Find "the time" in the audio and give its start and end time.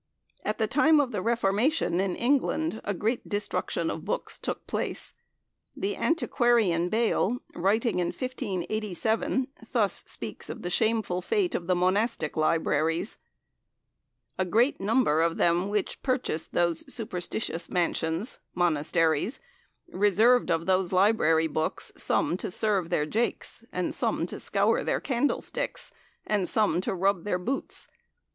0.57-0.99